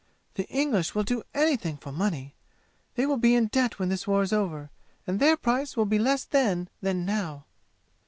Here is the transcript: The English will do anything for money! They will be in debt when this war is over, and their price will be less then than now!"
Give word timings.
The 0.33 0.47
English 0.49 0.95
will 0.95 1.03
do 1.03 1.21
anything 1.35 1.77
for 1.77 1.91
money! 1.91 2.33
They 2.95 3.05
will 3.05 3.17
be 3.17 3.35
in 3.35 3.49
debt 3.49 3.77
when 3.77 3.89
this 3.89 4.07
war 4.07 4.23
is 4.23 4.33
over, 4.33 4.71
and 5.05 5.19
their 5.19 5.37
price 5.37 5.77
will 5.77 5.85
be 5.85 5.99
less 5.99 6.23
then 6.23 6.69
than 6.81 7.05
now!" 7.05 7.45